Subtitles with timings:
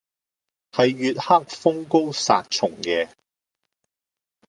[0.71, 3.07] 係月黑風高殺蟲夜